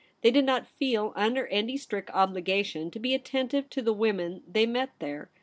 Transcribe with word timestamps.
They 0.21 0.31
did 0.31 0.45
not 0.45 0.65
feel 0.65 1.13
under 1.15 1.45
any 1.49 1.77
strict 1.77 2.09
obligation 2.09 2.89
to 2.89 2.97
be 2.97 3.13
attentive 3.13 3.69
to 3.69 3.83
the 3.83 3.93
women 3.93 4.41
they 4.47 4.65
met 4.65 4.89
there. 4.97 5.29